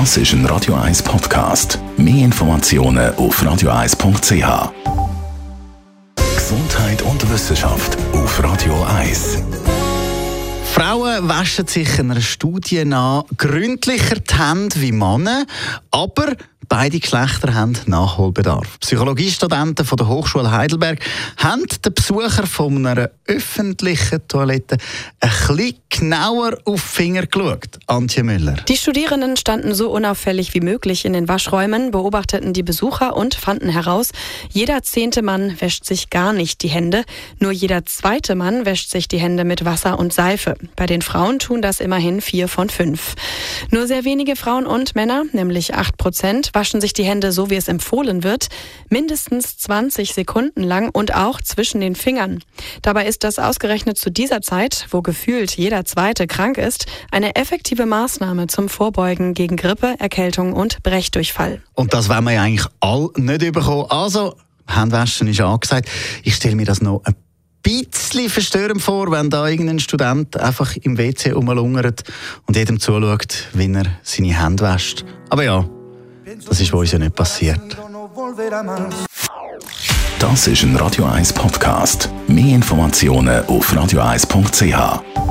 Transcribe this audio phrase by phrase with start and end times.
[0.00, 1.78] Das ist ein Radio 1 Podcast.
[1.96, 4.72] Mehr Informationen auf radio1.ch.
[6.34, 9.38] Gesundheit und Wissenschaft auf Radio 1.
[10.72, 15.46] Frauen waschen sich einer Studie nach gründlicher die Hände wie Männer,
[15.92, 16.34] aber
[16.68, 18.78] Beide Geschlechter haben Nachholbedarf.
[18.80, 20.98] Psychologiestudenten von der Hochschule Heidelberg
[21.36, 24.76] haben den Besucher von einer öffentlichen Toilette
[25.20, 27.78] ein bisschen genauer auf die Finger geschaut.
[27.86, 28.56] Antje Müller.
[28.68, 33.68] Die Studierenden standen so unauffällig wie möglich in den Waschräumen, beobachteten die Besucher und fanden
[33.68, 34.10] heraus,
[34.50, 37.04] jeder zehnte Mann wäscht sich gar nicht die Hände,
[37.38, 40.56] nur jeder zweite Mann wäscht sich die Hände mit Wasser und Seife.
[40.76, 43.14] Bei den Frauen tun das immerhin vier von fünf.
[43.70, 47.56] Nur sehr wenige Frauen und Männer, nämlich acht Prozent, waschen sich die Hände so, wie
[47.56, 48.48] es empfohlen wird,
[48.88, 52.42] mindestens 20 Sekunden lang und auch zwischen den Fingern.
[52.82, 57.86] Dabei ist das ausgerechnet zu dieser Zeit, wo gefühlt jeder Zweite krank ist, eine effektive
[57.86, 61.62] Maßnahme zum Vorbeugen gegen Grippe, Erkältung und Brechdurchfall.
[61.74, 63.86] Und das wollen wir ja eigentlich all nicht bekommen.
[63.90, 65.88] Also, Handwaschen ist angesagt.
[66.22, 67.14] Ich stelle mir das noch ein
[67.62, 72.04] bisschen verstörend vor, wenn da irgendein Student einfach im WC rumlungert
[72.46, 75.04] und jedem zuschaut, wie er seine Hände wäscht.
[75.30, 75.68] Aber ja,
[76.48, 77.60] das ist uns ja nicht passiert.
[80.18, 82.08] Das ist ein Radio 1 Podcast.
[82.26, 85.23] Mehr Informationen auf radio1.ch.